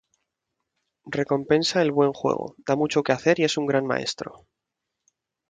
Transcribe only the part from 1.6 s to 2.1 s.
el